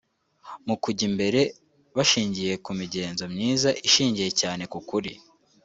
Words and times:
mu 0.67 0.75
kujya 0.83 1.03
imbere 1.09 1.41
bashingiye 1.95 2.53
ku 2.63 2.71
migenzo 2.79 3.23
myiza 3.33 3.69
ishingiye 3.87 4.29
cyane 4.41 4.63
ku 4.71 4.79
kuri 4.89 5.11